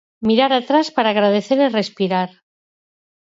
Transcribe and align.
Mirar 0.27 0.51
atrás 0.55 0.87
para 0.95 1.09
agradecer 1.15 1.59
e 1.65 1.73
respirar. 1.79 2.29